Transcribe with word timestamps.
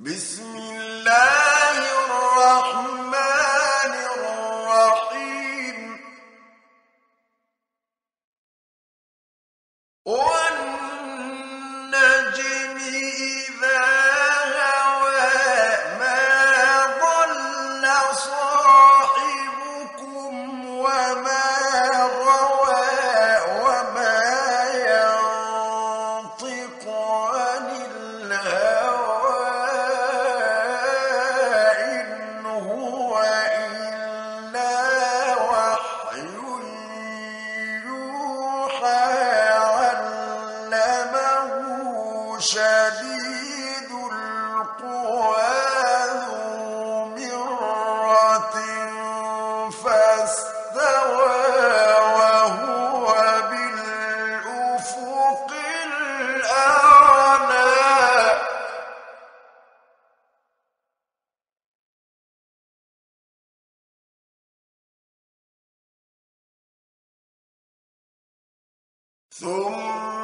بسم 0.00 0.56
الله 0.56 1.29
ثم 69.40 70.19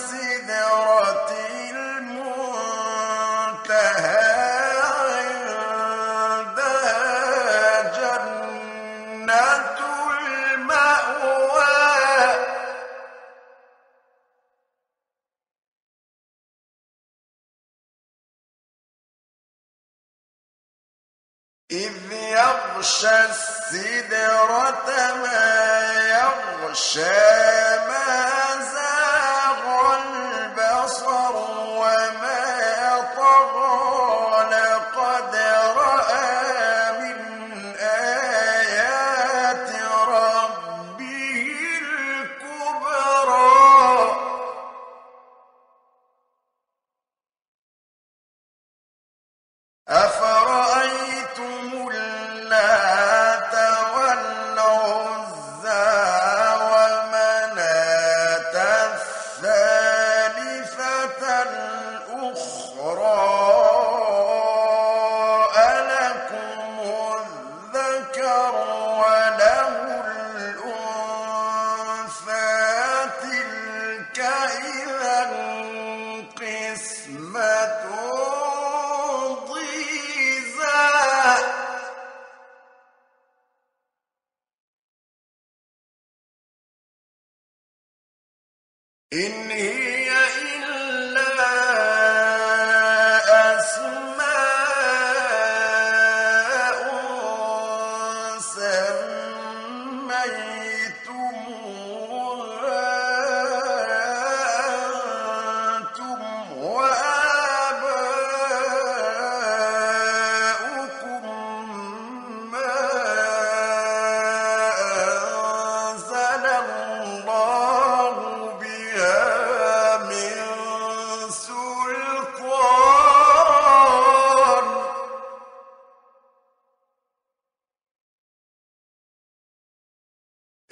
يصير 0.00 0.29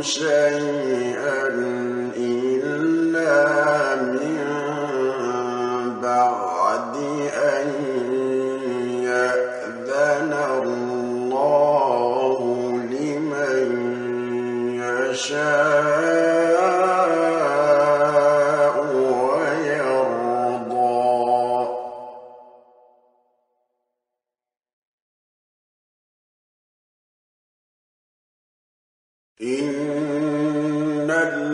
شفاعتهم 0.01 0.03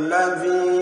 الذين 0.08 0.77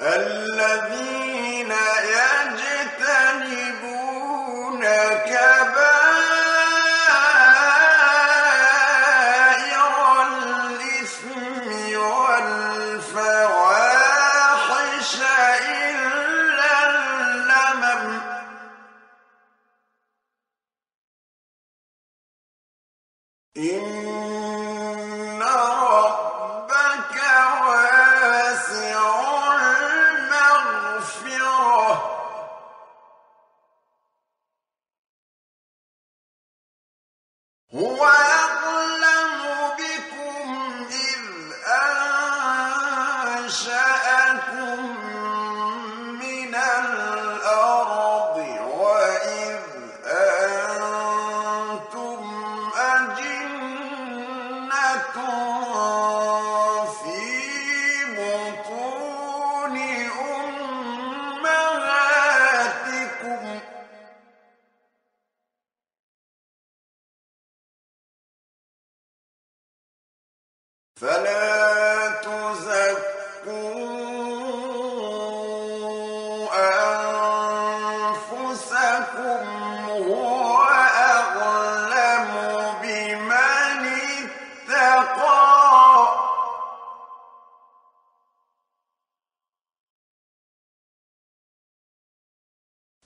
الذين 0.00 1.35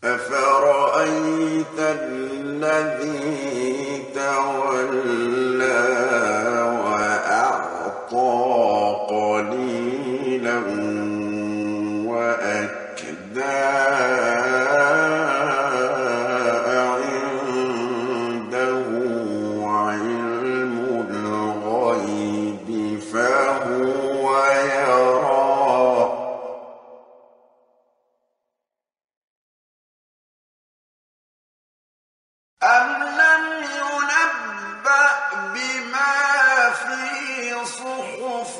أفرأيت 0.04 1.78
الذي 1.78 3.19
أم 32.62 33.02
لم 33.02 33.62
ينبأ 33.62 35.10
بما 35.54 36.70
في 36.70 37.64
صحف 37.64 38.58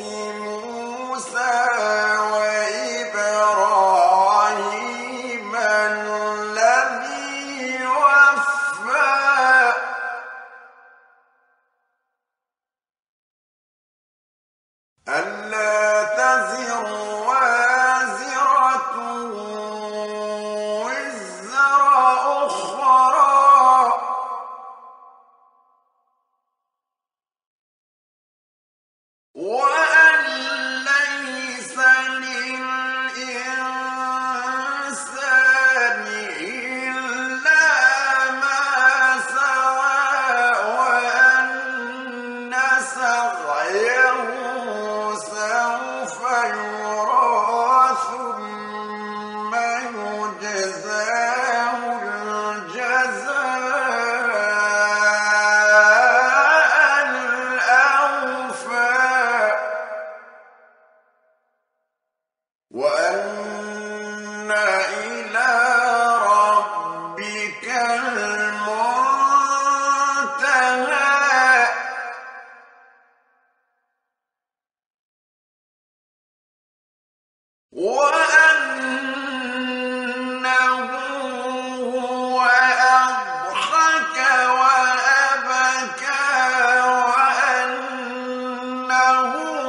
هو 89.10 89.59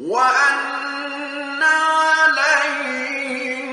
وأن 0.00 1.62
عليه 1.62 3.64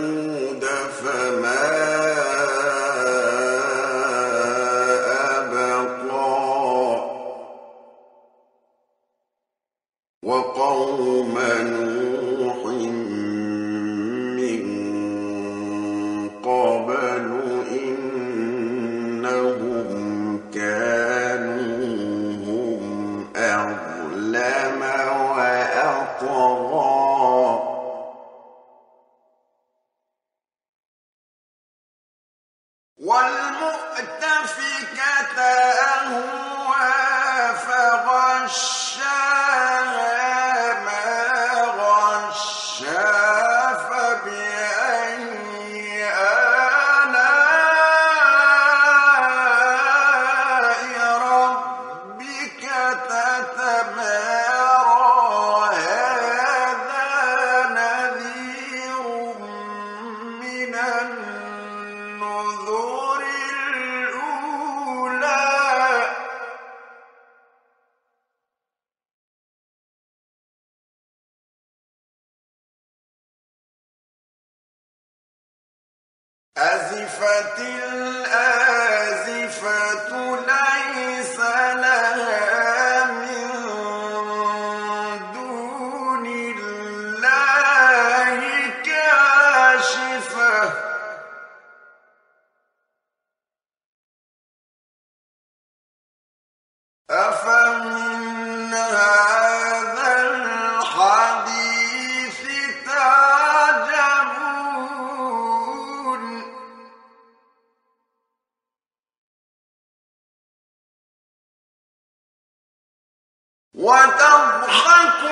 وتضحكون 113.75 115.31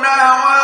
ولا 0.00 0.61